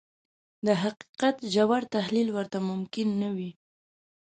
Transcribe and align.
د 0.65 0.67
حقيقت 0.83 1.35
ژور 1.53 1.81
تحليل 1.95 2.27
ورته 2.37 2.57
ممکن 2.69 3.07
نه 3.21 3.29
وي. 3.35 3.51